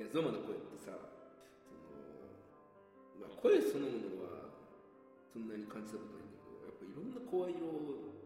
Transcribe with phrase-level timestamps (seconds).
[0.00, 4.48] いやゾマの声ってさその、まあ、声そのものは
[5.28, 8.16] そんなに感じたことないんだけどやっぱいろんな声色を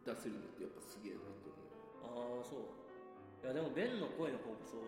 [0.00, 2.40] 出せるのってやっぱすげえなと思う。
[2.40, 2.72] ああそう。
[3.44, 4.80] いやでもベンの声の方こそ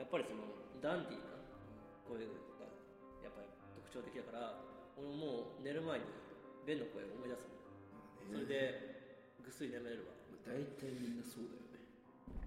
[0.00, 1.36] やっぱりそのダンディーな
[2.08, 2.32] 声が
[3.20, 4.64] やっぱり特徴的だから
[4.96, 6.08] 俺もう寝る前に
[6.64, 7.60] ベンの声を思い出すの。
[8.24, 10.16] それでぐっすり眠れるわ。
[10.32, 11.84] まあ、大体みんなそうだよね。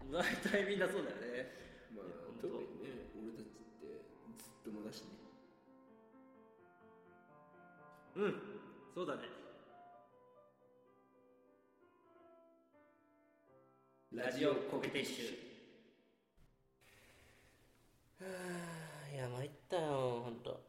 [0.10, 1.54] 大体みんなそうだよね。
[1.94, 2.10] まあ
[2.42, 2.81] 特にね
[4.98, 5.08] ね。
[8.16, 8.36] うん
[8.94, 9.22] そうだね。
[14.14, 18.26] ラジオコケティッシュ。
[18.26, 18.30] は
[19.10, 20.62] あいや参ったよほんと。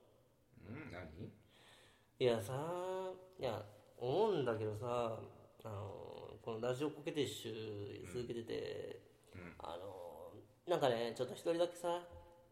[0.68, 1.02] うん何？
[2.20, 2.52] いやさ
[3.38, 3.60] いや
[3.98, 5.18] 思うんだけどさ
[5.64, 9.00] あのこのラジオコケティッシュ続けてて、
[9.58, 10.32] あの
[10.68, 12.00] なんかねちょっと一人だけさ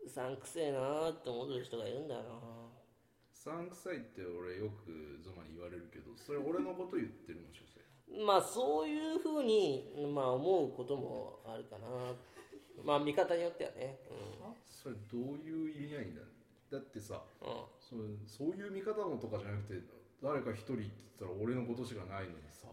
[0.04, 2.22] うさんくせえなーって思ってる人がいるんだよ。
[2.22, 2.32] なう
[3.32, 7.80] さんくさいって俺よくゾマに言われるけどそれ俺のこと言ってるの所詮
[8.26, 11.86] まあそういうふうに、まあ、思うこともあるかな。
[12.84, 13.98] まあ見方によってはね。
[14.68, 16.22] それどういう意味合いだ
[16.70, 19.82] だってさうん、うんそうそういう見方のとかじゃなくて
[20.22, 22.68] 誰か一人って言ったら俺のことしかないのにさ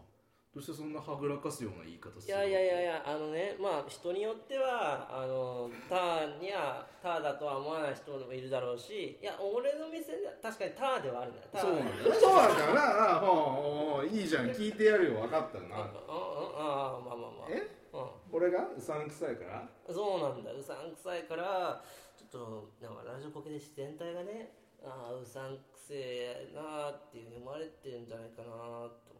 [0.54, 11.48] どうしてそんなはぐらかすような言い方するいやいやいやいやあのねまあ人によってはあのターにはターだとは思わない人もいるだろうしいや俺の店では確かにターではあるんだよ。
[11.52, 12.80] ターそうなんだよそうなんだよな。
[12.80, 14.46] ああほういいじゃん。
[14.50, 15.20] 聞いてやるよ。
[15.20, 17.50] 分かったうんうんうんなああまあまあまあ。
[17.50, 17.68] え？
[17.92, 17.98] う
[18.32, 18.68] 俺が？
[18.76, 19.58] うさんくさいから？
[19.60, 21.82] ん、そうなんだうさんくさいから
[22.16, 24.52] ちょっとなんかラジオコケで全体がね
[24.82, 28.48] ああうさんくせえなーっていうふうに思われてるんじゃないかな
[28.88, 29.17] と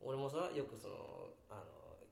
[0.00, 0.94] 俺もさよくその
[1.50, 1.62] あの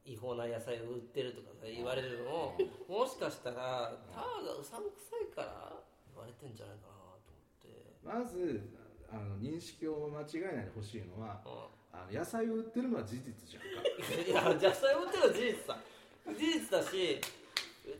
[0.05, 5.73] 違法な野菜を売ってるとかさ言われるのももしかしたらターがうさんくさいから
[6.11, 7.97] 言われてんじゃないかなと思って。
[8.03, 8.71] まず
[9.11, 13.81] あの認識を間違えないでほしいのはうあの野菜を売ってるのは事実じゃんか。
[13.81, 15.79] ん いや野菜売ってるのは事実さ
[16.27, 17.21] 事実だし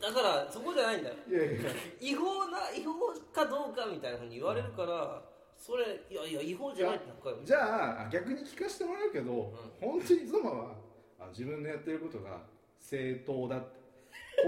[0.01, 1.15] だからそこじゃないんだよ。
[1.29, 1.71] いやいや。
[2.01, 5.21] 違法な違法かどうかみたいなふうに言われるから、
[5.57, 6.99] それいやいや違法じゃない
[7.43, 10.75] じゃあ逆に聞かせてもらうけど、本当にゾマは
[11.19, 12.41] あ自分のやってることが
[12.79, 13.77] 正当だって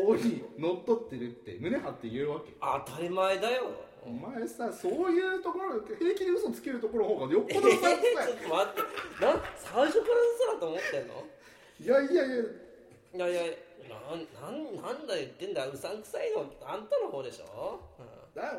[0.06, 2.53] 法にのっとってるって胸張って言えるわけ。
[2.86, 3.64] 当たり前だよ。
[4.06, 11.26] お前さそういうところ平気で嘘つけるところの方がよっぽどさんくさちょっと待ってな最初から嘘だと思ってんの？
[11.81, 13.53] いいやいやいやいやいや
[14.00, 18.09] なんなんなんだ言ってんだうさんくさいのあんたの方でしょ、うんだ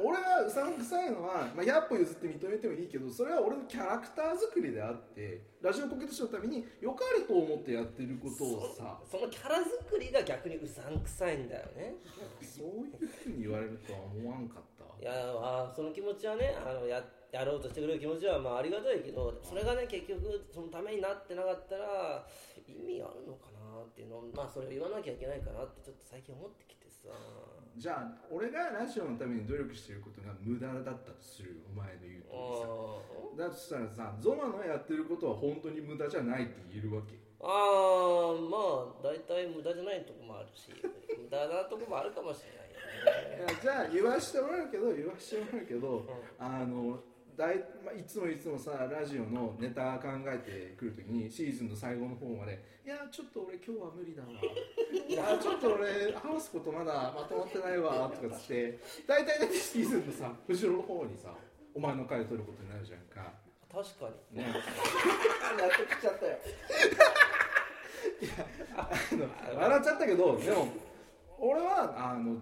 [0.03, 8.99] 俺がうさんくさいのは、まあ、100歩譲って認めてもいいけどそれは俺のキャラクター作りであってラジオコケットショーのために良かれと思ってやってることをさ。
[9.11, 11.95] そのキャラ作りが逆にうさんくさいんだよね。
[12.41, 14.81] そういうふうに言われるとは思わんかった。
[15.01, 17.03] いやあその気持ちはねあのや
[17.33, 22.27] やろうとしてくれる気持ちはまあありがたいけどそれがね結局そのためになってなかったら
[22.69, 23.50] 意味あるのか
[23.81, 27.09] なっていうのをまあそれを言わなきゃいけないかなってちょっと最近思ってきてさ。
[27.77, 32.37] じゃあ俺がラジオのために努力してることが無駄だったとするよお前の言う通
[33.41, 33.49] りさ。
[33.49, 37.17] だとしたらさゾマのやってることは本当に無駄じゃないって言えるわけ？
[37.41, 43.49] ああーまあ大体無駄じゃないとこもあるし無駄なとこもあるかもしれないよね。
[43.49, 46.05] いやじゃあ言わしてもらうけど言わしてもらうけど、
[46.39, 47.01] あの
[47.37, 54.29] だいまあ、いつもいつもさラジオのネタ考えてくるときにシーズンの最後の方まで「いやちょっと俺今日は無理だわ」
[55.09, 61.35] いやちょっと俺話すことまだまとまってないわ」とかつって大体だってシーズンのさ後ろの方にさ
[61.75, 63.33] お前の回を取ることになるじゃんか。
[63.73, 64.39] 確かに。
[64.39, 64.53] ね。
[65.57, 66.39] 納得しちゃったよ
[68.77, 70.69] あの笑っちゃったけどでも
[71.39, 72.37] 俺はあの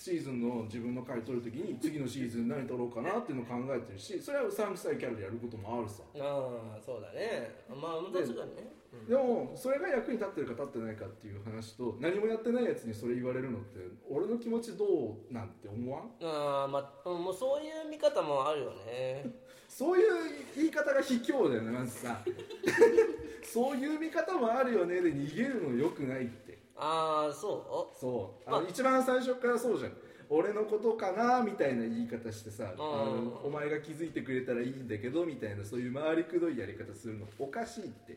[0.00, 6.02] シーズンの自分の回取るときに次のシーズン何取ろうかなっていうのを考えてるしそれはうさんくさいキャラでやることもあるさ。
[6.16, 7.52] ああそうだね。
[7.68, 8.72] まあ確かにね。
[9.06, 13.78] でもそれが役に立ってるか立ってないかっていう話と何もやってないやつにそれ言われるのって
[14.10, 16.04] 俺の気持ちどうなんて思わん？
[16.24, 19.26] ああまあうんもうそういう見方もあるよね。
[19.68, 20.12] そういう
[20.56, 22.24] 言い方が卑怯だよねまずさ。
[23.44, 26.49] そういう見方もあるよねで逃げるのよくないって
[26.80, 28.48] ああそそう。
[28.48, 29.92] あま一番最初からそうじゃん。
[30.30, 38.12] 俺のことかなみたいな言い方してさ、お前が気づいてくれたらいいんだけどみたいなそういう回りくどいやり方するのおかしいって。
[38.12, 38.16] う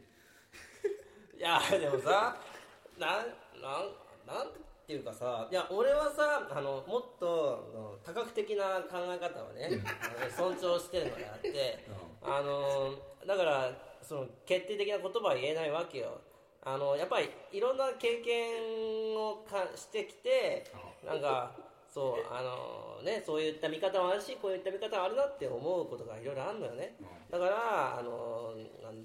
[1.37, 2.37] いやでもさ
[2.97, 3.25] なん
[3.61, 3.91] なん
[4.27, 4.47] なん
[4.85, 9.83] ていうかさいや俺はさあのもっと多角的な考え方をね
[10.37, 11.79] 尊重してるのであって
[12.21, 12.93] あの
[13.25, 13.71] だから
[14.03, 16.21] その決定的な言葉は言えないわけよ
[16.65, 20.65] あのやっぱりいろんな経験をかしてきて
[21.05, 21.51] なんか
[21.93, 26.95] そうあのねそういった見方もあるしこういった見方もあるなって思うことがいろいろあるのよね。
[27.29, 28.53] だからあの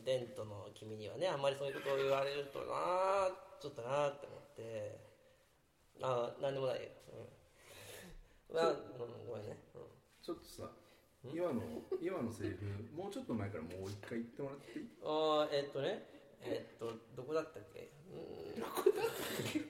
[0.04, 3.28] デントの君にはねあんまりそういうことを言われるとな
[3.60, 5.08] ちょっとなって思って。
[6.00, 6.82] あ何でもないよ、
[8.50, 8.54] うん。
[8.54, 8.76] まあ、うん、
[9.26, 9.82] ごめんね、うん、
[10.22, 10.70] ちょっとさ
[11.24, 11.60] 今の
[12.00, 14.86] 今のセリフもうちょっと前からもう一回言ってもらっていい？
[15.02, 16.06] ああえっとね
[16.42, 17.90] えっとどこだったっけ？
[18.12, 18.60] うん。
[18.60, 19.16] どこだったっ
[19.52, 19.60] け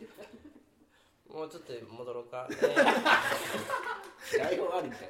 [1.32, 5.08] もうちょっと戻ろうか、 えー、台本ありになっちゃ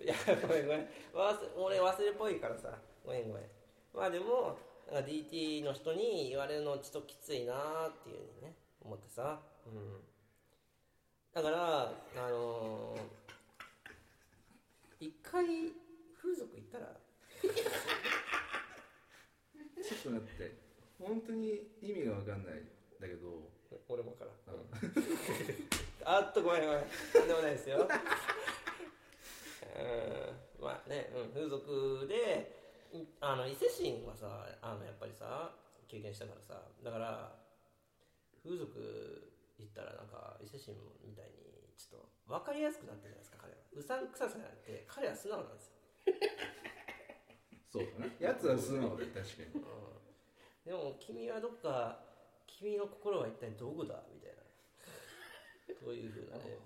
[0.00, 0.04] う。
[0.04, 0.88] いやごめんごめん。
[1.14, 2.76] 忘俺忘れっぽいからさ。
[3.04, 3.44] ごめんごめん。
[3.94, 4.58] まあでも
[4.90, 10.04] なんか DT の人に言われるのちょっときついなっていうにね思ってさ、うん、
[11.32, 11.82] だから
[12.16, 15.44] あのー、一回
[16.20, 16.96] 風俗行ったら？
[19.82, 20.52] ちょっと待って。
[20.98, 22.62] 本当に意味が分かんない
[23.00, 23.50] だけど。
[23.88, 24.30] 俺もから。
[26.18, 26.80] あっとごめんごめん。
[26.80, 26.86] な
[27.24, 27.86] んでもないですよ。
[27.88, 29.82] う
[30.62, 30.62] ん。
[30.62, 32.60] まあね、うん、風俗で
[33.20, 35.54] あの伊勢神はさあのやっぱりさ
[35.88, 36.62] 経験したからさ。
[36.82, 37.38] だから
[38.42, 41.32] 風俗行ったらなんか伊勢神みたいに
[41.76, 43.58] ちょっと分かりやすくなってるじゃないですか彼は。
[43.72, 45.74] うさんくささじゃなくて彼は素直なんですよ
[47.70, 48.16] そうだね。
[48.20, 49.62] やつは素直で確かに、うん、
[50.64, 52.04] でも君はどっか
[52.46, 54.02] 君の心は一体どこだ？
[54.12, 54.42] みたいな。
[55.80, 56.58] そういうふうなね。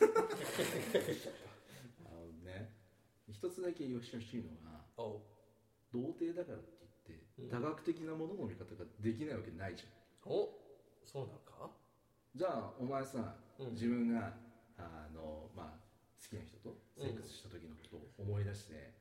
[0.00, 0.02] あ
[2.14, 2.72] のね
[3.28, 4.84] 一つだけ言わしてほしいのは
[5.92, 6.68] 童貞だからって
[7.08, 9.86] 言って、うん、多角的なものの見方ができないわけないじゃ
[10.28, 10.32] ん。
[10.32, 10.58] お
[11.04, 11.70] そうなんか？
[12.34, 14.32] じゃあお前さ、うん、自分が
[14.78, 15.78] あの、まあ、
[16.22, 18.94] 好きな人とセックスした時のことを思い出して、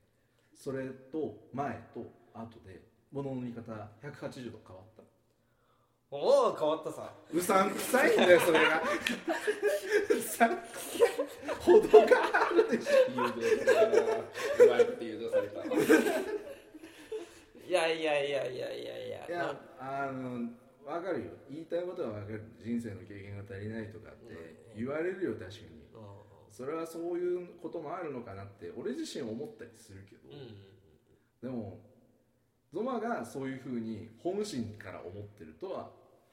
[0.62, 2.06] それと前と
[2.36, 2.80] 後で
[3.12, 3.72] 物の見方
[4.04, 5.02] 180度変わった。
[6.12, 7.12] おお変わったさ。
[7.34, 8.80] うさんくさいんだよそれが。
[8.80, 11.56] うさんくさい。
[11.60, 12.06] ほどが
[12.46, 13.18] あるでしょう
[14.70, 15.66] まいこと誘導された
[17.66, 19.28] いやいやいやいやいやいや。
[19.28, 20.48] いやあの
[20.86, 21.32] 分かるよ。
[21.50, 22.44] 言いたいことは分かる。
[22.64, 25.82] 人生の経験が足りないとかって言われるよ確かに
[26.52, 30.30] それはそういうこともあるのかなって俺自身思ったりするけど、
[31.42, 31.80] でも
[32.74, 35.90] ゾマがそういうふうに本心から思ってるとは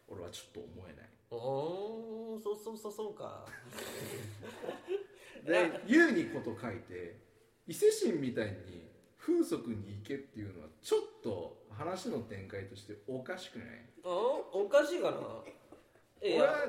[0.09, 1.09] 俺はちょっと思えない。
[1.31, 1.37] お
[2.37, 3.47] おそうそうそうそうか。
[5.45, 7.17] で「言うに事欠いて
[7.67, 8.89] 伊勢神みたいに
[9.19, 13.69] 風俗に行けっていうのはちょっと話の展開としておかしくない？
[14.05, 15.19] おおかしいかな。
[16.21, 16.65] 俺は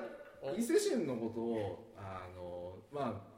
[0.58, 3.29] 伊勢神のことをあのまあ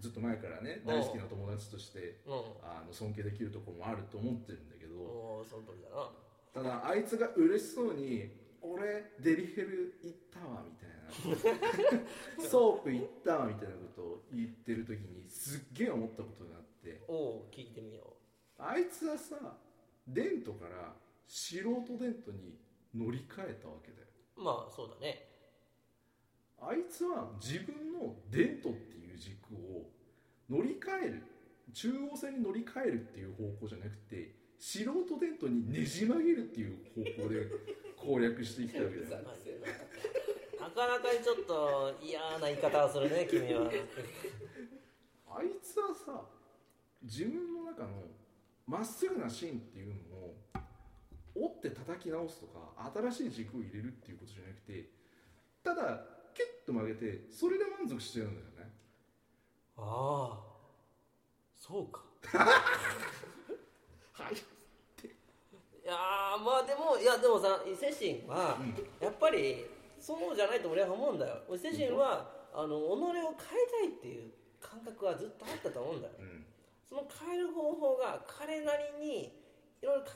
[0.00, 2.20] ずっと前からね大好きな友達として
[2.62, 6.10] あの尊敬できるところもあると思ってるんだけどその通りだな。
[6.54, 8.30] ただあいつが嬉しそうに
[8.62, 10.98] 「俺デリヘル行ったわ」みたいな。
[12.48, 17.02] ソープ行ったわみたいなことを言ってる時にすっげえ思ったことがあって。
[17.08, 18.16] おお聞いてみよ
[18.58, 18.62] う。
[18.62, 19.58] あいつはさ
[20.06, 20.94] デントから
[21.26, 22.58] 素人デントに
[22.94, 24.06] 乗り換えたわけだよ。
[24.36, 25.28] まあそうだね
[26.60, 29.88] あいつは自分のデントっていう軸を
[30.50, 31.22] 乗り換える
[31.72, 37.46] 中央線に乗り換えるっていう方向じゃなくて素人デントにねじ曲げるっていう方向で
[37.96, 39.16] 攻略してきたわけだ。
[39.18, 39.22] よ。
[40.60, 43.70] なかなかにちょっと嫌な言い方をするね君は。
[45.30, 46.26] あいつはさ
[47.02, 48.04] 自分の中の
[48.66, 50.36] まっすぐな芯っていうのを
[51.34, 54.90] 折って叩き直すとか新しい軸を入れるっていうことじゃなくて
[55.62, 56.17] ただ
[56.68, 58.72] と曲げてそれで満足してるんだよね。
[59.78, 60.38] ああ
[61.56, 62.04] そうか。
[64.12, 65.94] はいいや
[66.44, 68.58] まあでもいやでもさ伊勢神は
[69.00, 69.64] やっぱり
[69.98, 71.42] そうじゃないと俺は思うんだよ。
[71.50, 76.44] 伊勢神はあの己を変えたいっていう感覚はずっとあったと思うんだよ、うん、
[76.84, 79.26] その変える方法が彼なりに
[79.80, 80.10] いろいろ考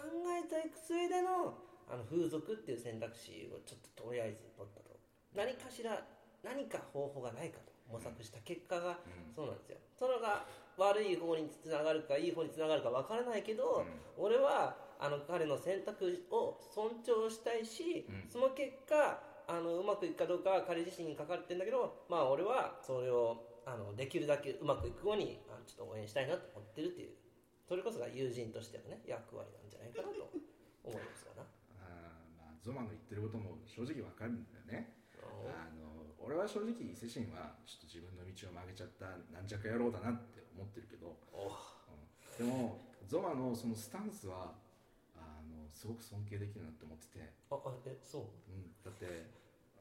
[0.45, 1.57] えたいく上での
[1.89, 4.93] あの風俗っていう選択肢をちょっととりあえず取ったと。
[5.35, 6.03] 何かしら
[6.43, 8.99] 何か方法がないかと模索した結果が
[9.35, 10.45] そうなんですよ、それが
[10.79, 13.85] 悪い方につながるかいい方につながるか分からないけど、
[14.17, 27.11] 俺はあの彼の選択を尊重したいし、うん、その結果あのうまくいくかどうかは彼自身にかかってるんだけど、まあ、俺はそれをあのできるだけうまくいくようにあちょっと応援したいなと思ってるっていう
[27.67, 30.31] それこそが友人としての、ね、役割なんじゃないかなと
[30.85, 31.43] 思いますかな。
[31.83, 35.03] あ、まあ、ゾマの言ってることも正直わかるんだよね。
[35.19, 35.82] あの
[36.25, 42.43] 俺は正直伊勢神はちょっと自分の道を曲げちゃった軟弱野郎だなって思ってるけど、う。
[42.43, 44.55] ん、でもゾマのそのスタンスは
[45.17, 47.29] あのすごく尊敬できるなって思ってて。
[47.51, 49.27] ああえそう、うん、だって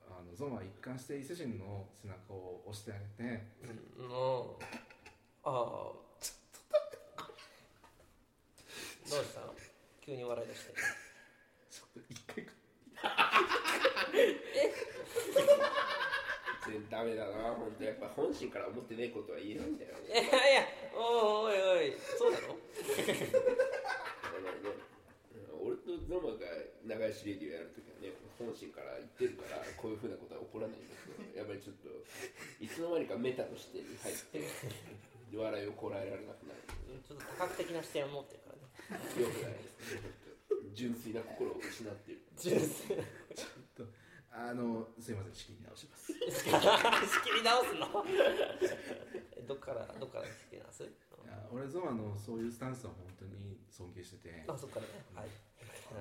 [0.10, 3.48] ああのゾマは一貫して伊勢神の背中を押してあげて。
[3.98, 4.08] うん。
[4.08, 6.42] ああちょっ
[9.10, 9.42] とどうした？
[9.42, 9.54] の
[10.02, 10.74] 急に笑い出して。
[11.70, 12.46] ちょっと一回
[16.72, 20.08] 然ダメだな本当やっぱ本心から思ってねえことは言えないんだよね。
[20.16, 22.56] いやいやおいおいおいそうなの
[25.62, 26.48] 俺とゾマが
[27.08, 31.90] 流しレディオやるときはね本心から言ってるからこういうふうなことは起こらないんだけどやっぱりちょっと
[32.60, 34.42] いつの間にかメタの視点に入って
[35.38, 36.60] 笑いをこらえられなくなる
[37.08, 39.22] ちょっと多角的な視点を持ってるからね。
[39.22, 40.02] よくないですね。
[40.74, 42.22] 純粋な心を失っている。
[42.38, 42.98] 純粋
[44.32, 46.14] あのすいません仕切り直します。
[46.14, 48.06] 仕切り直すの？
[49.36, 50.84] えどっからどっから仕切り直す？
[50.84, 50.88] い
[51.28, 54.44] や俺ゾマのそういうスタンスは本当に尊敬してて。
[54.48, 55.04] あそっからね。
[55.14, 55.30] はい。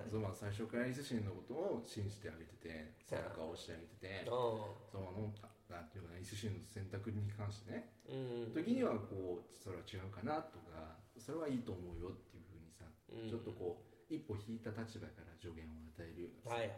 [0.09, 4.31] ゾマは最初から伊勢神のことを信じてあげてて背中を押してあげてて。
[4.31, 5.35] おゾマの
[5.69, 7.93] なんていうかな伊勢神の選択に関してね。
[8.09, 8.15] う
[8.51, 8.53] ん。
[8.55, 13.29] 時にはこうそれは違うかなとかそれはいいと思うよっていうふうにさ、うん。
[13.29, 16.71] ちょっとこう一歩引いた立場から助言を与えるようなさ、はい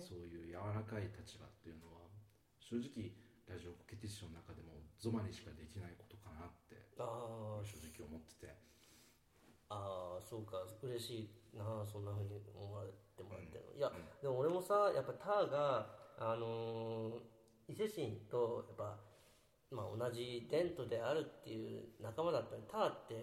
[0.00, 2.08] そういう柔らかい立場っていうのは
[2.60, 3.12] 正直
[3.48, 6.76] ラジオコケティッションの中でもゾマにしかできないことかなって
[7.64, 8.54] 正直思ってて。
[9.70, 10.64] あーそうか。
[10.82, 14.04] 嬉しいなそんなふうに思われてもらってるの、いやうん。
[14.20, 15.86] でも俺もさやっぱターが
[16.18, 18.96] あのー伊勢神とやっぱ
[19.70, 23.14] まあ同じ伝統であるっていう仲間だったのにターって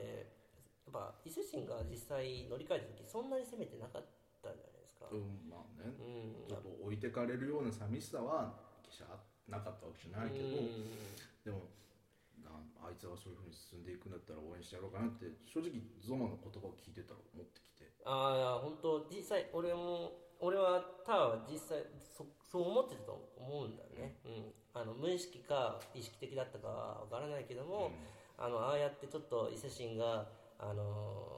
[0.86, 4.06] やっぱ伊勢神が実際乗り換えた時そんなに攻めてなかっ
[4.44, 4.70] たんじゃない。
[4.70, 4.75] です
[5.06, 5.14] か。
[5.14, 5.94] うんまあね。
[5.94, 6.50] うん。
[6.50, 9.06] ちょっと置いてかれるような寂しさは決して
[9.48, 10.90] なかったわけじゃないけど、うん。
[11.46, 11.70] でも
[12.42, 15.70] なあいつがそういうふうに進んでいくんだったら応援してやろうかなって正直
[16.02, 17.90] ゾマの言葉を聞いてたら思ってきて。
[18.06, 24.54] ああ本当実際俺も俺はターは実際そそう思ってたと思うんだよね、うん。
[24.74, 27.92] あの無意識か意識的だったかは分からないけども、
[28.38, 30.28] あのああやってちょっと伊勢神が、
[30.60, 31.36] あのー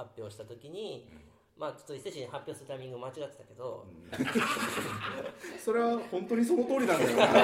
[0.00, 1.06] 発表した時に、
[1.56, 3.86] まあちょっと伊勢神発表するタイミング間違ってたけど、
[5.62, 7.16] それは本当にその通りなんだよ。
[7.16, 7.26] な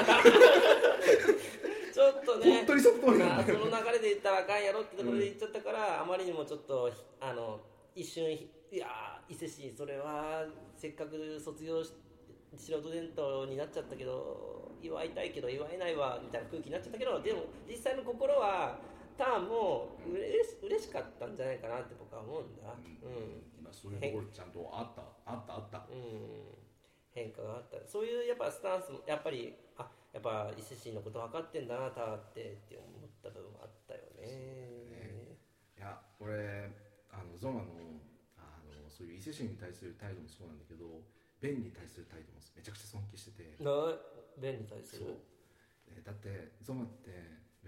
[1.93, 2.57] ちょっとね。
[2.57, 3.59] 本当にその通りなんだよ。
[3.59, 7.59] まあその流れで言ったらあかんやろってところで言っちゃったから、あまりにもちょっとあの
[7.95, 10.45] 一瞬いやー伊勢神それは
[10.75, 11.93] せっかく卒業し
[12.57, 18.77] 素人伝統になっちゃったけど祝いたいけど祝えないわみたいな空気になっちゃったけどでも実際の心は
[19.17, 22.69] ターンもうれし嬉しかったんじゃないかなって僕は思うんだ。
[22.69, 25.77] うん、まあそういうところちゃんとあったあったあった。
[25.89, 26.67] うん。
[27.17, 27.81] 変化があった。
[27.89, 35.33] そういうやっぱスタンスもやっぱりあやっぱ伊勢神のこと分かってんだなターってって思った部分もあったよね。
[35.77, 36.69] いや俺
[37.09, 37.73] あのゾマの
[38.37, 40.85] あのそういう伊勢神に対する態度もそうなんだけど
[41.41, 43.63] ベンに対する態度もめちゃくちゃ尊敬してて。
[43.65, 43.73] な
[44.37, 45.17] ベンに対する。
[45.89, 47.09] えだってゾマって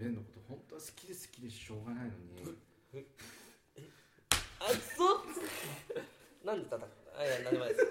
[0.00, 3.04] ベンのこと本当は好きで好きでしょうがないのに。
[4.60, 4.66] あ
[4.96, 5.20] そう。
[6.46, 6.88] なんで叩く
[7.18, 7.86] あいや何でもないです。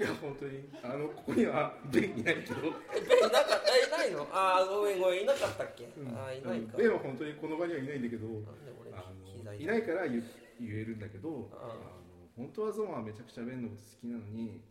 [0.00, 3.76] いや本当にあのここにはベンいないけど、えベンいなかった？
[3.76, 4.26] えいないの？
[4.32, 5.84] あーごめんごめんいなかったっけ、
[6.16, 6.76] あーいないか。
[6.78, 8.26] ベンは本当にこの場にはいないんだけど
[9.58, 10.24] いないから言
[10.58, 11.68] 言えるんだけどああ。
[11.68, 12.02] の
[12.34, 14.62] 本当はゾマはめちゃくちゃベンのこと好きなのに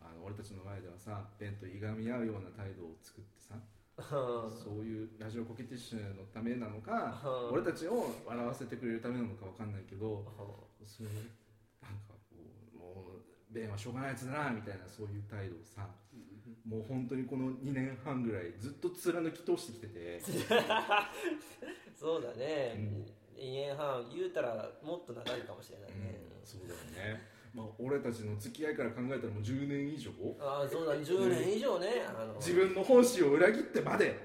[0.00, 3.56] あの俺たちの前ではさベンといがみ合うような態度を作ってさ
[4.02, 7.52] そういうラジオコケティッシュのためなのかうん。
[7.54, 10.24] 俺たちを笑わせてくれるためなのかわかんないけど
[10.84, 11.12] そういう
[11.82, 12.36] なんかこ
[12.74, 15.88] うもうベンはしょうがないやつだなみたいなそういう態度をさ
[16.66, 20.22] もう本当にこの2年半ぐらいずっと貫き通してきてて
[21.98, 22.78] そうだね、
[23.36, 27.22] 2年半言うたらもっと長いかもしれないね、そうだよね、
[27.58, 30.10] まあ、俺たちの付き合いから考えたらもう10年以上？
[30.40, 32.04] ああそうだ10年以上ね。
[32.08, 32.34] あの。
[32.34, 34.16] 自分の本心を裏切ってまで。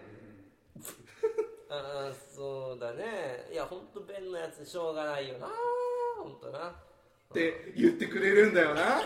[1.69, 3.49] ああそうだね。
[3.51, 5.47] いや本当ベンのやつしょうがないよな
[6.21, 6.69] 本当な。
[6.69, 6.73] っ
[7.33, 9.01] て言ってくれるんだよな。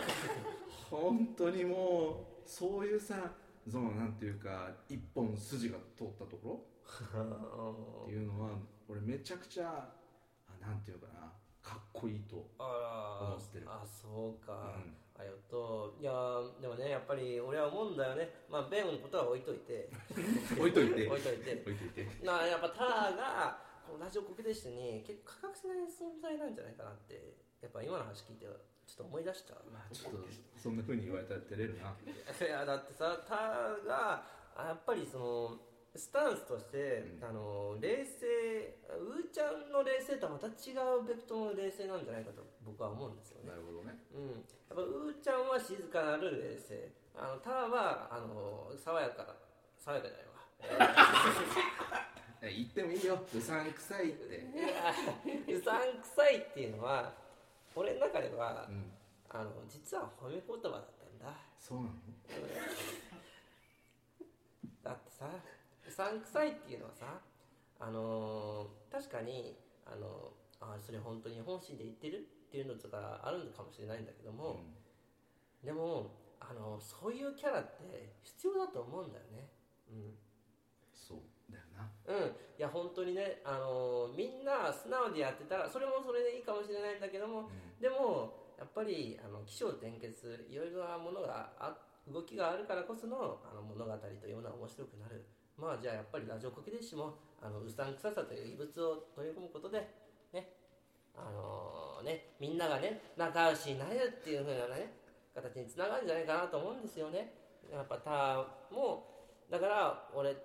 [0.92, 3.32] 本当にもうそういうさ
[3.72, 6.66] そのなんていうか一本筋が通ったとこ
[7.14, 8.04] ろ？
[8.04, 8.50] っていうのは
[8.90, 9.90] 俺めちゃくちゃ
[10.50, 11.32] あなんていうかな
[11.68, 13.68] かっこいいとあ思ってる。
[13.68, 14.96] ああそうか、うん。
[15.20, 15.94] ありがと。
[16.00, 16.14] ういや
[16.62, 18.48] でもねやっぱり俺は思うんだよね。
[18.48, 19.90] まあベンのことは 置いといて。
[20.56, 21.08] 置いといて。
[21.12, 21.52] 置いといて。
[21.60, 22.08] 置いといて。
[22.24, 28.52] なあやっぱターがこのラジオコケでしてに結構欠かせない存在なんじゃないかなってやっぱ今の話聞いてちょ
[28.94, 30.20] っと思い出したまあちょっと
[30.56, 31.92] そんな風に言われたら照れるな。
[31.92, 34.24] いやだってさターが
[34.56, 35.60] あやっぱりその
[35.98, 37.28] スタンスとして、うん。
[37.28, 43.50] あの冷静うーちゃんの冷静とはまた違うベクトルの冷静なんじゃないかと僕は思うんですよね。
[43.50, 43.98] なるほどね。
[44.14, 46.92] うん、やっぱうーちゃんは静かなる冷静。
[47.18, 49.36] あのターはあの爽やか
[49.80, 50.38] 爽やかじゃないわ。
[52.46, 53.18] え言ってもいいよ。
[53.34, 54.46] うさんくさいって。
[55.52, 57.12] うさんくさいっていうのは
[57.76, 58.94] 俺の中ではうん。
[59.30, 61.36] あの実は褒め言葉だったんだ。
[61.60, 61.92] そうなの？
[64.84, 65.30] だってさう
[65.98, 67.18] さんくさいっていうのはさ
[67.82, 70.30] あのー確かにあの
[70.62, 74.62] あそれ本当に本心で言ってるっていうのとかあるのかもしれないんだけども、
[75.64, 79.50] でもあのそういうキャラって必要だと思うんだよね
[80.94, 87.50] そうだよなうん、いや本当にねあのみんな素直でやってたらそれもそれでいいかもしれないんだけども
[87.82, 91.76] でもやっぱりあの起承転結いろいろなものがあ
[92.08, 95.26] 動きがあるからこそのあの物語というのは面白くなる
[95.58, 99.80] まあじゃあやっぱりラジオコケデッシュもあのうさんくささという異物を取り込むことで
[100.34, 100.54] ね
[101.16, 104.94] あのねみんながね仲良しになれるっていう風なね
[105.34, 107.34] 形につながるんじゃないかなと思うんですよね。
[107.72, 109.06] やっぱターも
[109.50, 110.36] だから俺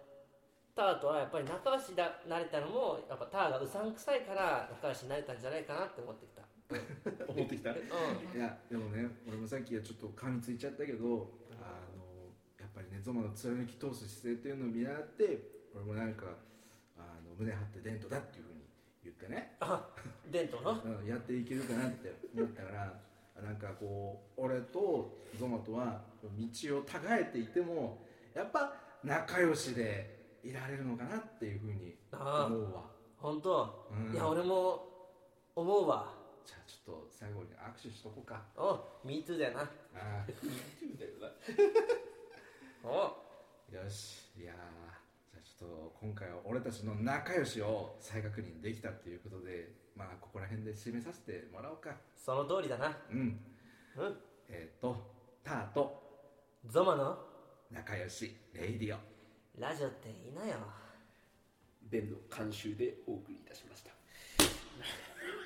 [0.74, 6.42] ターとはやっぱり仲良しだなれたのもやっぱターがうさんくさいから仲良しになれたんじゃないかなって思ってきた。
[7.28, 7.70] 思ってきた。
[7.70, 8.40] いうん。
[8.40, 11.30] やでもね俺もさっきはちょっと噛みついちゃったけど
[13.02, 15.38] ゾマの貫き通す姿勢っていうのを見習って
[15.74, 16.26] 俺もなんか
[16.96, 18.62] あの胸張ってデントだっていうふうに
[19.04, 19.88] 言ってね、あ
[20.30, 22.94] 伝統のうん、やっていけるかなって思ったから
[23.42, 26.28] なんかこう俺とゾマとは道
[26.78, 26.84] を違
[27.20, 34.12] えていてもやっぱ仲良しでいられるのかなっていうふうにああ思うわ、本当、うん。
[34.12, 34.86] いや俺も
[35.56, 36.14] 思うわ。
[36.44, 38.42] じゃあちょっと最後に握手しとこうか。
[38.56, 39.60] お MeToo だよな。
[39.62, 40.26] ああ
[40.98, 41.28] だよな。
[41.28, 42.11] お
[42.82, 43.16] よ
[43.88, 44.56] しいやー
[45.30, 51.90] じゃあちょっと今回は俺たちの仲良しを再確認できたっていうことでまあここら辺で締めさせてもらおうか。
[52.16, 52.96] その通りだな。
[53.10, 53.18] うん。
[53.96, 54.16] うん。
[54.48, 54.96] えっ、と
[55.44, 56.02] ターと
[56.66, 57.18] ゾマの？
[57.70, 58.98] 仲良しレイディオ。
[59.60, 60.56] ラジオっていいなよ。
[61.82, 63.92] ベンの監修でお送りいたしました。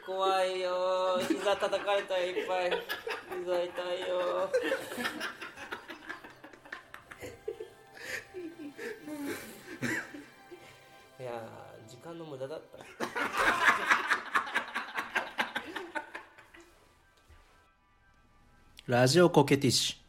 [0.07, 2.71] 怖いよ膝叩かれたよいっぱい。
[3.41, 4.51] 膝痛いよ
[11.27, 12.79] やー時間の無駄だった。
[18.87, 20.06] ラジオコケティッシュ。